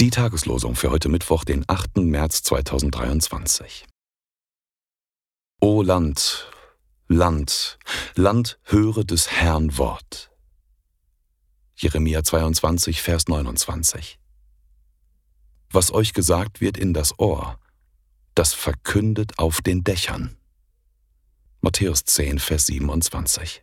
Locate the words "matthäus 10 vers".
21.60-22.66